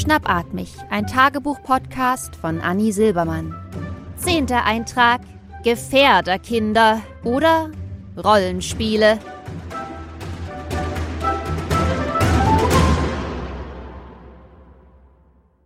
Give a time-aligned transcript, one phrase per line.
[0.00, 3.54] Schnappatmig, ein Tagebuch-Podcast von Anni Silbermann.
[4.16, 5.20] Zehnter Eintrag:
[5.62, 7.70] Gefährderkinder oder
[8.16, 9.18] Rollenspiele.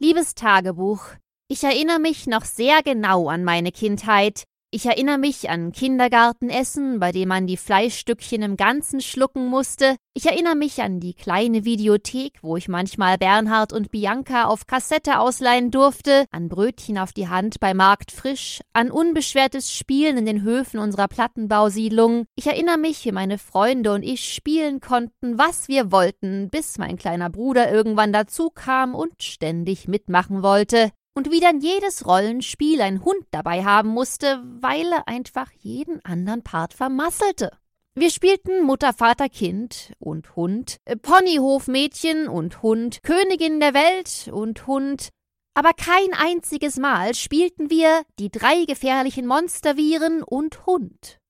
[0.01, 1.05] Liebes Tagebuch,
[1.47, 4.43] ich erinnere mich noch sehr genau an meine Kindheit.
[4.75, 9.95] Ich erinnere mich an Kindergartenessen, bei dem man die Fleischstückchen im Ganzen schlucken musste.
[10.15, 15.21] Ich erinnere mich an die kleine Videothek, wo ich manchmal Bernhard und Bianca auf Kassette
[15.21, 20.43] ausleihen durfte, an Brötchen auf die Hand bei Markt Frisch, an unbeschwertes Spielen in den
[20.43, 22.25] Höfen unserer Plattenbausiedlung.
[22.35, 26.97] Ich erinnere mich, wie meine Freunde und ich spielen konnten, was wir wollten, bis mein
[26.97, 33.05] kleiner Bruder irgendwann dazu kam und ständig mitmachen wollte und wie dann jedes Rollenspiel ein
[33.05, 37.53] Hund dabei haben musste, weil er einfach jeden anderen Part vermasselte.
[37.97, 45.11] Wir spielten Mutter, Vater, Kind und Hund, Ponyhofmädchen und Hund, Königin der Welt und Hund,
[45.55, 51.21] aber kein einziges Mal spielten wir die drei gefährlichen Monsterviren und Hund.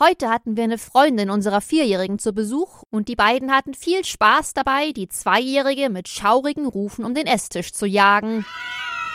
[0.00, 4.54] Heute hatten wir eine Freundin unserer Vierjährigen zu Besuch und die beiden hatten viel Spaß
[4.54, 8.46] dabei, die Zweijährige mit schaurigen Rufen um den Esstisch zu jagen.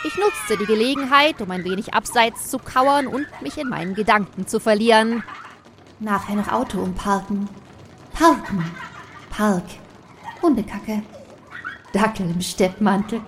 [0.04, 4.46] Ich nutzte die Gelegenheit, um ein wenig abseits zu kauern und mich in meinen Gedanken
[4.46, 5.22] zu verlieren.
[5.98, 7.48] Nachher noch Auto umparken.
[8.12, 8.64] Parken.
[9.30, 9.64] Park.
[10.40, 11.02] Hundekacke.
[11.92, 13.20] Dackel im Steppmantel.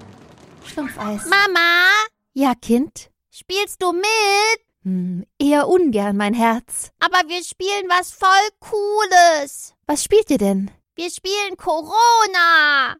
[0.64, 1.26] Schlumpfeis.
[1.26, 1.88] Mama,
[2.32, 3.10] Ja, Kind?
[3.30, 4.60] spielst du mit?
[4.84, 6.90] Hm, eher ungern, mein Herz.
[7.00, 8.28] Aber wir spielen was voll
[8.60, 9.74] Cooles.
[9.86, 10.70] Was spielt ihr denn?
[10.94, 12.96] Wir spielen Corona.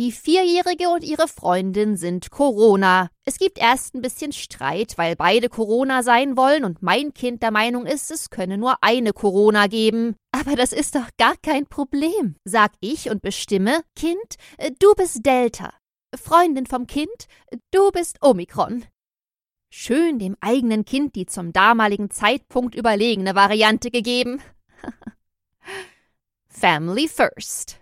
[0.00, 3.10] Die Vierjährige und ihre Freundin sind Corona.
[3.26, 7.50] Es gibt erst ein bisschen Streit, weil beide Corona sein wollen und mein Kind der
[7.50, 10.16] Meinung ist, es könne nur eine Corona geben.
[10.32, 15.26] Aber das ist doch gar kein Problem, sag ich und bestimme, Kind, äh, du bist
[15.26, 15.74] Delta.
[16.16, 17.26] Freundin vom Kind,
[17.70, 18.86] du bist Omikron.
[19.70, 24.40] Schön dem eigenen Kind die zum damaligen Zeitpunkt überlegene Variante gegeben.
[26.48, 27.80] Family first.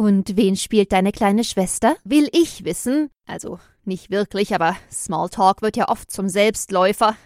[0.00, 1.94] Und wen spielt deine kleine Schwester?
[2.04, 3.10] Will ich wissen.
[3.26, 7.18] Also nicht wirklich, aber Smalltalk wird ja oft zum Selbstläufer.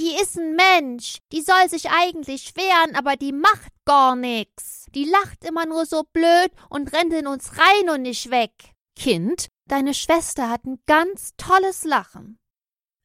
[0.00, 1.18] Die ist ein Mensch.
[1.30, 4.86] Die soll sich eigentlich wehren, aber die macht gar nix.
[4.96, 8.50] Die lacht immer nur so blöd und rennt in uns rein und nicht weg.
[8.98, 12.36] Kind, deine Schwester hat ein ganz tolles Lachen.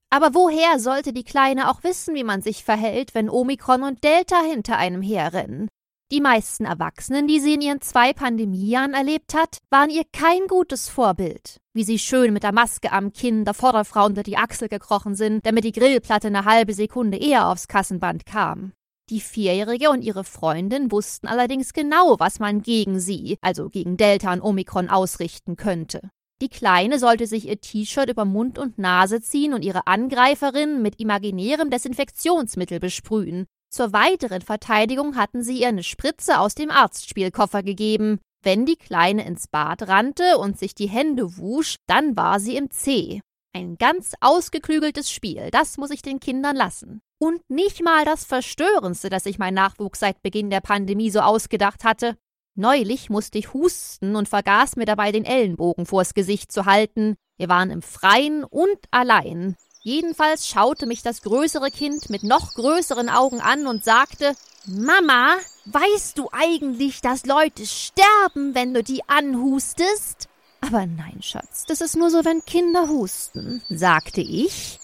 [0.09, 4.41] Aber woher sollte die Kleine auch wissen, wie man sich verhält, wenn Omikron und Delta
[4.41, 5.67] hinter einem herrennen?
[6.09, 10.87] Die meisten Erwachsenen, die sie in ihren zwei Pandemiejahren erlebt hat, waren ihr kein gutes
[10.87, 11.57] Vorbild.
[11.73, 15.45] Wie sie schön mit der Maske am Kinn der Vorderfrau unter die Achsel gekrochen sind,
[15.45, 18.71] damit die Grillplatte eine halbe Sekunde eher aufs Kassenband kam.
[19.09, 24.31] Die Vierjährige und ihre Freundin wussten allerdings genau, was man gegen sie, also gegen Delta
[24.31, 26.09] und Omikron, ausrichten könnte.
[26.41, 31.01] Die Kleine sollte sich ihr T-Shirt über Mund und Nase ziehen und ihre Angreiferin mit
[31.01, 38.19] imaginärem Desinfektionsmittel besprühen, zur weiteren Verteidigung hatten sie ihr eine Spritze aus dem Arztspielkoffer gegeben.
[38.43, 42.71] Wenn die Kleine ins Bad rannte und sich die Hände wusch, dann war sie im
[42.71, 43.21] C.
[43.53, 47.01] Ein ganz ausgeklügeltes Spiel, das muss ich den Kindern lassen.
[47.19, 51.83] Und nicht mal das Verstörendste, das sich mein Nachwuchs seit Beginn der Pandemie so ausgedacht
[51.83, 52.15] hatte.
[52.55, 57.15] Neulich musste ich husten und vergaß mir dabei den Ellenbogen vors Gesicht zu halten.
[57.37, 59.55] Wir waren im Freien und allein.
[59.87, 66.17] Jedenfalls schaute mich das größere Kind mit noch größeren Augen an und sagte Mama, weißt
[66.17, 70.27] du eigentlich, dass Leute sterben, wenn du die anhustest?
[70.59, 74.77] Aber nein, Schatz, das ist nur so, wenn Kinder husten, sagte ich.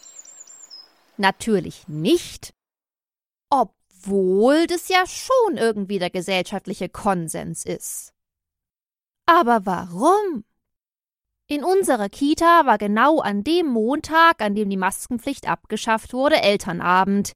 [1.17, 2.53] Natürlich nicht.
[3.49, 8.13] Obwohl das ja schon irgendwie der gesellschaftliche Konsens ist.
[9.25, 10.45] Aber warum?
[11.47, 17.33] In unserer Kita war genau an dem Montag, an dem die Maskenpflicht abgeschafft wurde, Elternabend.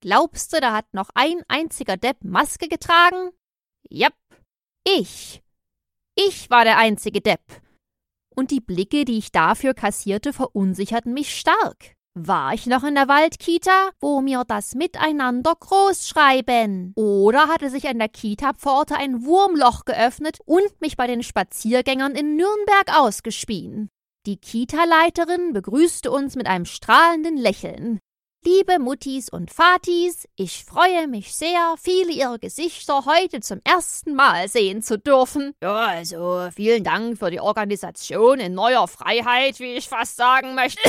[0.00, 3.30] Glaubst du, da hat noch ein einziger Depp Maske getragen?
[3.88, 4.14] Jap,
[4.86, 5.42] ich.
[6.14, 7.40] Ich war der einzige Depp.
[8.34, 11.96] Und die Blicke, die ich dafür kassierte, verunsicherten mich stark.
[12.18, 16.92] War ich noch in der Waldkita, wo mir das Miteinander groß schreiben?
[16.96, 22.34] Oder hatte sich an der Kita-Pforte ein Wurmloch geöffnet und mich bei den Spaziergängern in
[22.34, 23.90] Nürnberg ausgespien?
[24.26, 28.00] Die Kita-Leiterin begrüßte uns mit einem strahlenden Lächeln.
[28.44, 34.48] Liebe Muttis und Vatis, ich freue mich sehr, viele Ihrer Gesichter heute zum ersten Mal
[34.48, 35.52] sehen zu dürfen.
[35.62, 40.80] Ja, also vielen Dank für die Organisation in neuer Freiheit, wie ich fast sagen möchte.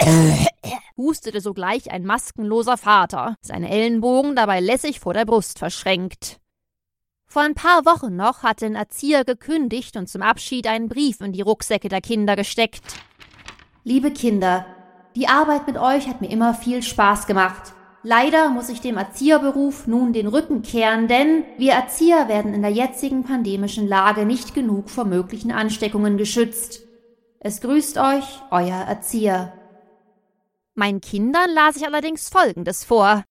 [0.96, 6.38] hustete sogleich ein maskenloser Vater, seine Ellenbogen dabei lässig vor der Brust verschränkt.
[7.26, 11.32] Vor ein paar Wochen noch hatte ein Erzieher gekündigt und zum Abschied einen Brief in
[11.32, 12.94] die Rucksäcke der Kinder gesteckt.
[13.84, 14.64] Liebe Kinder,
[15.16, 17.72] die Arbeit mit euch hat mir immer viel Spaß gemacht.
[18.02, 22.70] Leider muss ich dem Erzieherberuf nun den Rücken kehren, denn wir Erzieher werden in der
[22.70, 26.82] jetzigen pandemischen Lage nicht genug vor möglichen Ansteckungen geschützt.
[27.40, 29.52] Es grüßt euch euer Erzieher.
[30.78, 33.24] Meinen Kindern las ich allerdings Folgendes vor.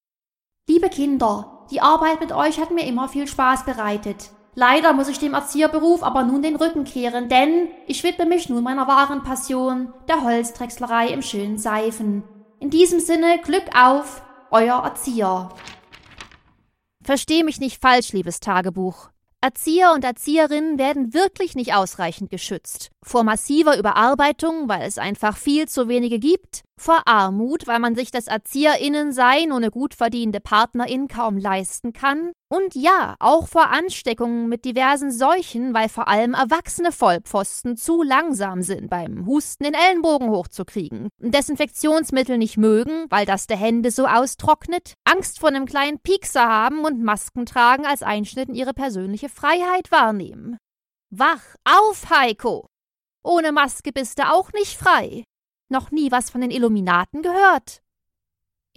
[0.68, 4.32] Liebe Kinder, die Arbeit mit euch hat mir immer viel Spaß bereitet.
[4.56, 8.64] Leider muss ich dem Erzieherberuf aber nun den Rücken kehren, denn ich widme mich nun
[8.64, 12.24] meiner wahren Passion, der Holzdrechslerei im schönen Seifen.
[12.60, 15.50] In diesem Sinne Glück auf, euer Erzieher.
[17.04, 19.10] Versteh mich nicht falsch, liebes Tagebuch.
[19.40, 22.90] Erzieher und Erzieherinnen werden wirklich nicht ausreichend geschützt.
[23.04, 26.65] Vor massiver Überarbeitung, weil es einfach viel zu wenige gibt.
[26.78, 32.32] Vor Armut, weil man sich das ErzieherInnen-Sein ohne gut verdienende PartnerInnen kaum leisten kann.
[32.50, 38.62] Und ja, auch vor Ansteckungen mit diversen Seuchen, weil vor allem erwachsene Vollpfosten zu langsam
[38.62, 44.94] sind beim Husten den Ellenbogen hochzukriegen, Desinfektionsmittel nicht mögen, weil das der Hände so austrocknet,
[45.06, 49.92] Angst vor einem kleinen Piekser haben und Masken tragen als Einschnitt in ihre persönliche Freiheit
[49.92, 50.58] wahrnehmen.
[51.10, 52.68] Wach auf, Heiko!
[53.24, 55.24] Ohne Maske bist du auch nicht frei.
[55.70, 57.82] Noch nie was von den Illuminaten gehört.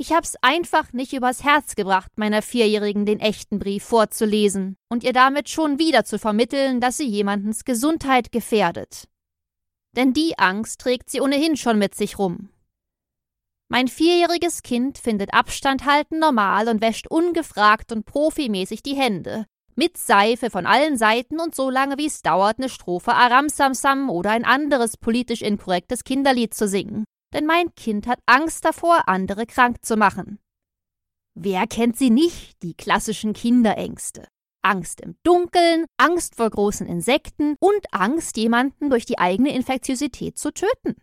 [0.00, 5.12] Ich hab's einfach nicht übers Herz gebracht, meiner Vierjährigen den echten Brief vorzulesen und ihr
[5.12, 9.08] damit schon wieder zu vermitteln, dass sie jemandens Gesundheit gefährdet.
[9.96, 12.50] Denn die Angst trägt sie ohnehin schon mit sich rum.
[13.68, 19.46] Mein vierjähriges Kind findet Abstand halten normal und wäscht ungefragt und profimäßig die Hände.
[19.78, 24.30] Mit Seife von allen Seiten und so lange wie es dauert, eine Strophe Aramsamsam oder
[24.32, 29.84] ein anderes politisch inkorrektes Kinderlied zu singen denn mein Kind hat Angst davor, andere krank
[29.84, 30.38] zu machen.
[31.34, 34.26] Wer kennt sie nicht, die klassischen Kinderängste?
[34.62, 40.52] Angst im Dunkeln, Angst vor großen Insekten und Angst, jemanden durch die eigene Infektiosität zu
[40.52, 40.96] töten.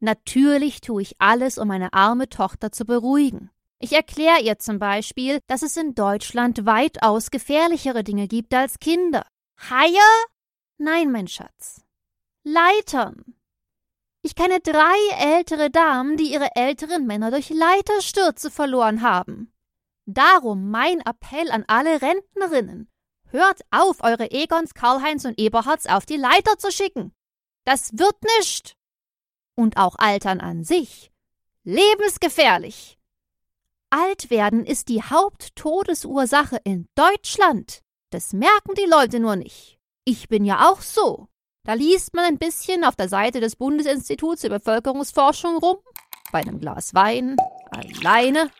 [0.00, 3.50] Natürlich tue ich alles, um meine arme Tochter zu beruhigen.
[3.84, 9.26] Ich erkläre ihr zum Beispiel, dass es in Deutschland weitaus gefährlichere Dinge gibt als Kinder.
[9.58, 9.98] Haie?
[10.78, 11.82] Nein, mein Schatz.
[12.44, 13.34] Leitern.
[14.22, 19.52] Ich kenne drei ältere Damen, die ihre älteren Männer durch Leiterstürze verloren haben.
[20.06, 22.88] Darum mein Appell an alle Rentnerinnen.
[23.30, 27.12] Hört auf, eure Egons, Karlheinz und Eberhards auf die Leiter zu schicken.
[27.64, 28.76] Das wird nicht.
[29.56, 31.10] Und auch Altern an sich.
[31.64, 32.96] Lebensgefährlich.
[33.92, 37.82] Altwerden ist die Haupttodesursache in Deutschland.
[38.10, 39.78] Das merken die Leute nur nicht.
[40.06, 41.28] Ich bin ja auch so.
[41.64, 45.76] Da liest man ein bisschen auf der Seite des Bundesinstituts für Bevölkerungsforschung rum,
[46.32, 47.36] bei einem Glas Wein,
[47.70, 48.50] alleine,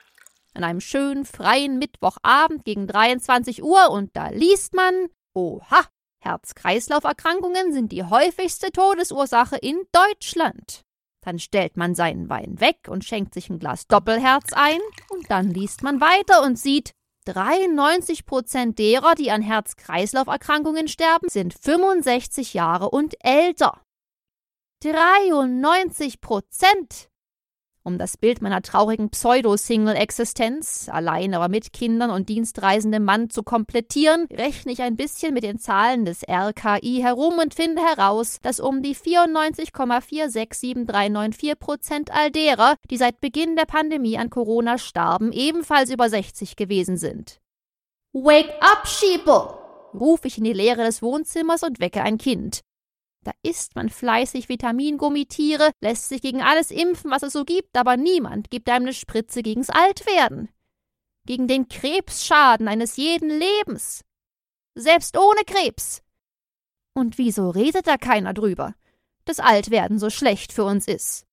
[0.52, 5.86] an einem schönen freien Mittwochabend gegen 23 Uhr und da liest man, oha,
[6.20, 10.84] Herz-Kreislauf-Erkrankungen sind die häufigste Todesursache in Deutschland.
[11.22, 14.80] Dann stellt man seinen Wein weg und schenkt sich ein Glas Doppelherz ein
[15.10, 16.92] und dann liest man weiter und sieht,
[17.24, 23.80] 93 Prozent derer, die an Herz-Kreislauf-Erkrankungen sterben, sind 65 Jahre und älter.
[24.82, 27.11] 93 Prozent!
[27.84, 34.28] Um das Bild meiner traurigen Pseudo-Single-Existenz, allein aber mit Kindern und dienstreisendem Mann zu komplettieren,
[34.32, 38.82] rechne ich ein bisschen mit den Zahlen des RKI herum und finde heraus, dass um
[38.82, 46.08] die 94,467394 Prozent all derer, die seit Beginn der Pandemie an Corona starben, ebenfalls über
[46.08, 47.40] 60 gewesen sind.
[48.12, 49.58] Wake up, Sheeple!
[49.92, 52.60] rufe ich in die Leere des Wohnzimmers und wecke ein Kind.
[53.24, 57.96] Da isst man fleißig Vitamingummi-Tiere, lässt sich gegen alles impfen, was es so gibt, aber
[57.96, 60.48] niemand gibt einem eine Spritze gegens Altwerden.
[61.24, 64.04] Gegen den Krebsschaden eines jeden Lebens.
[64.74, 66.02] Selbst ohne Krebs.
[66.94, 68.74] Und wieso redet da keiner drüber,
[69.24, 71.24] dass Altwerden so schlecht für uns ist?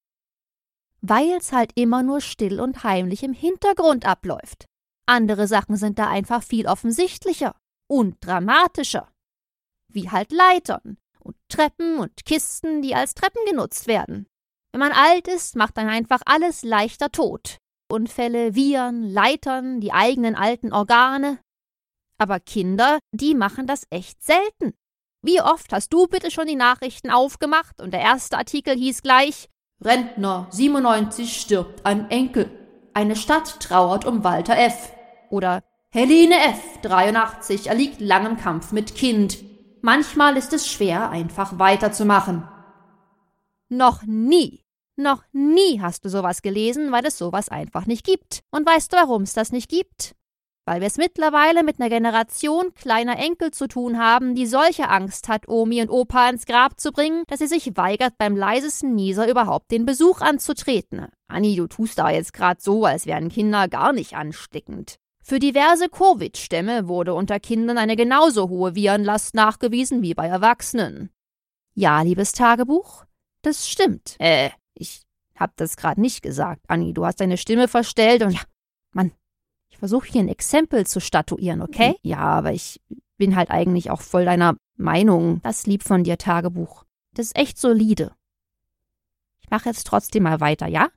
[1.01, 4.65] Weil's halt immer nur still und heimlich im Hintergrund abläuft.
[5.05, 7.55] Andere Sachen sind da einfach viel offensichtlicher
[7.87, 9.11] und dramatischer.
[9.87, 10.97] Wie halt Leitern,
[11.29, 14.25] und Treppen und Kisten, die als Treppen genutzt werden.
[14.71, 17.57] Wenn man alt ist, macht dann einfach alles leichter tot.
[17.87, 21.39] Unfälle, Viren, Leitern, die eigenen alten Organe.
[22.17, 24.73] Aber Kinder, die machen das echt selten.
[25.21, 29.49] Wie oft hast du bitte schon die Nachrichten aufgemacht und der erste Artikel hieß gleich
[29.81, 32.49] Rentner 97 stirbt an Enkel.
[32.93, 34.91] Eine Stadt trauert um Walter F.
[35.29, 36.81] Oder Helene F.
[36.81, 39.48] 83 erliegt langem Kampf mit Kind.
[39.81, 42.47] Manchmal ist es schwer, einfach weiterzumachen.
[43.69, 48.41] Noch nie, noch nie hast du sowas gelesen, weil es sowas einfach nicht gibt.
[48.51, 50.15] Und weißt du, warum es das nicht gibt?
[50.69, 55.27] weil wir es mittlerweile mit einer Generation kleiner Enkel zu tun haben, die solche Angst
[55.27, 59.27] hat, Omi und Opa ins Grab zu bringen, dass sie sich weigert, beim leisesten Nieser
[59.27, 61.07] überhaupt den Besuch anzutreten.
[61.27, 64.99] Anni, du tust da jetzt gerade so, als wären Kinder gar nicht ansteckend.
[65.29, 71.11] Für diverse Covid-Stämme wurde unter Kindern eine genauso hohe Virenlast nachgewiesen wie bei Erwachsenen.
[71.75, 73.05] Ja, liebes Tagebuch,
[73.43, 74.15] das stimmt.
[74.17, 75.03] Äh, ich
[75.35, 76.95] hab das gerade nicht gesagt, Anni.
[76.95, 78.39] Du hast deine Stimme verstellt und ja,
[78.91, 79.11] Mann,
[79.69, 81.95] ich versuche hier ein Exempel zu statuieren, okay?
[82.01, 82.81] Ja, aber ich
[83.17, 85.41] bin halt eigentlich auch voll deiner Meinung.
[85.43, 86.85] Das lieb von dir, Tagebuch.
[87.13, 88.15] Das ist echt solide.
[89.41, 90.89] Ich mache jetzt trotzdem mal weiter, ja?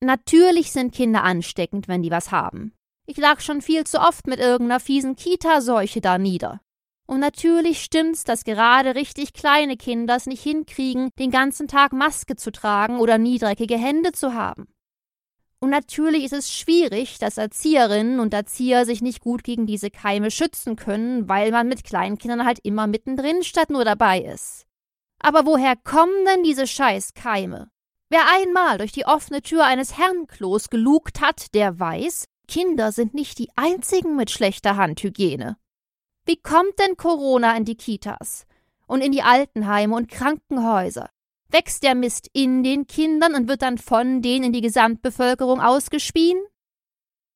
[0.00, 2.72] Natürlich sind Kinder ansteckend, wenn die was haben.
[3.06, 6.60] Ich lag schon viel zu oft mit irgendeiner fiesen Kita-Seuche da nieder.
[7.06, 12.34] Und natürlich stimmt's, dass gerade richtig kleine Kinder es nicht hinkriegen, den ganzen Tag Maske
[12.34, 14.66] zu tragen oder nie dreckige Hände zu haben.
[15.60, 20.32] Und natürlich ist es schwierig, dass Erzieherinnen und Erzieher sich nicht gut gegen diese Keime
[20.32, 24.66] schützen können, weil man mit Kleinkindern halt immer mittendrin statt nur dabei ist.
[25.20, 27.70] Aber woher kommen denn diese Scheißkeime?
[28.10, 33.38] Wer einmal durch die offene Tür eines Herrenklos gelugt hat, der weiß, Kinder sind nicht
[33.38, 35.56] die einzigen mit schlechter Handhygiene.
[36.24, 38.46] Wie kommt denn Corona in die Kitas
[38.86, 41.10] und in die Altenheime und Krankenhäuser?
[41.48, 46.38] Wächst der Mist in den Kindern und wird dann von denen in die Gesamtbevölkerung ausgespien?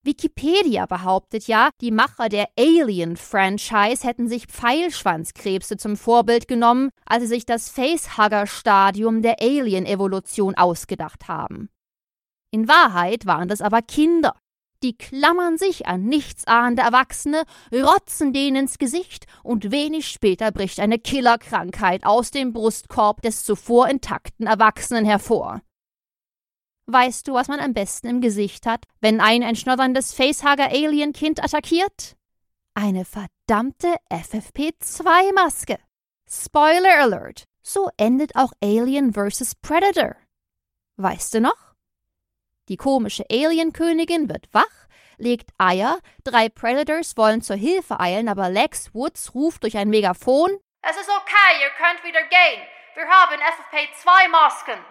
[0.02, 7.28] Wikipedia behauptet ja, die Macher der Alien-Franchise hätten sich Pfeilschwanzkrebse zum Vorbild genommen, als sie
[7.28, 11.68] sich das Facehugger-Stadium der Alien-Evolution ausgedacht haben.
[12.50, 14.34] In Wahrheit waren das aber Kinder,
[14.82, 20.98] die klammern sich an nichtsahnende Erwachsene, rotzen denen ins Gesicht und wenig später bricht eine
[20.98, 25.60] Killerkrankheit aus dem Brustkorb des zuvor intakten Erwachsenen hervor.
[26.86, 32.16] Weißt du, was man am besten im Gesicht hat, wenn ein ein schnodderndes Facehugger-Alien-Kind attackiert?
[32.74, 35.78] Eine verdammte FFP2-Maske.
[36.28, 37.44] Spoiler Alert.
[37.62, 39.54] So endet auch Alien vs.
[39.56, 40.16] Predator.
[40.96, 41.69] Weißt du noch?
[42.70, 44.86] Die komische Alienkönigin wird wach,
[45.18, 50.56] legt Eier, drei Predators wollen zur Hilfe eilen, aber Lex Woods ruft durch ein Megafon:
[50.80, 52.62] Es ist okay, ihr könnt wieder gehen.
[52.94, 54.84] Wir haben FFP2-Masken.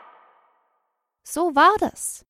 [1.23, 2.25] So war das.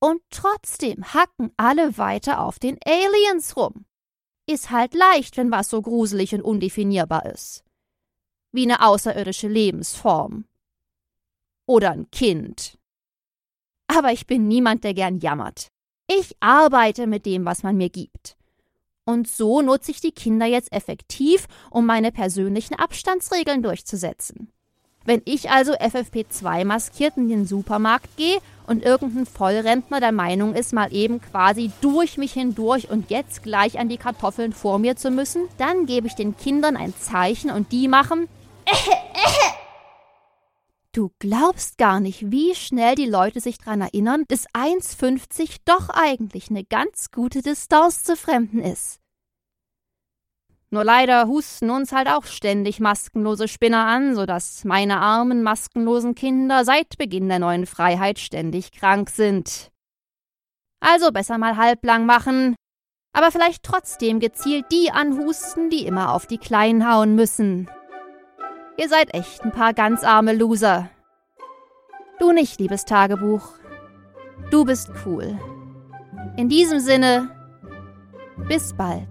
[0.00, 3.84] Und trotzdem hacken alle weiter auf den Aliens rum.
[4.46, 7.64] Ist halt leicht, wenn was so gruselig und undefinierbar ist.
[8.52, 10.46] Wie eine außerirdische Lebensform.
[11.66, 12.77] Oder ein Kind.
[13.88, 15.68] Aber ich bin niemand, der gern jammert.
[16.06, 18.36] Ich arbeite mit dem, was man mir gibt.
[19.04, 24.52] Und so nutze ich die Kinder jetzt effektiv, um meine persönlichen Abstandsregeln durchzusetzen.
[25.04, 30.74] Wenn ich also FFP2 maskiert in den Supermarkt gehe und irgendein Vollrentner der Meinung ist,
[30.74, 35.10] mal eben quasi durch mich hindurch und jetzt gleich an die Kartoffeln vor mir zu
[35.10, 38.28] müssen, dann gebe ich den Kindern ein Zeichen und die machen
[40.98, 46.50] Du glaubst gar nicht, wie schnell die Leute sich daran erinnern, dass 1,50 doch eigentlich
[46.50, 48.98] eine ganz gute Distanz zu Fremden ist.
[50.70, 56.64] Nur leider husten uns halt auch ständig maskenlose Spinner an, sodass meine armen maskenlosen Kinder
[56.64, 59.70] seit Beginn der neuen Freiheit ständig krank sind.
[60.80, 62.56] Also besser mal halblang machen,
[63.12, 67.70] aber vielleicht trotzdem gezielt die anhusten, die immer auf die Kleinen hauen müssen.
[68.78, 70.88] Ihr seid echt ein paar ganz arme Loser.
[72.20, 73.42] Du nicht, liebes Tagebuch.
[74.52, 75.36] Du bist cool.
[76.36, 77.28] In diesem Sinne,
[78.46, 79.08] bis bald.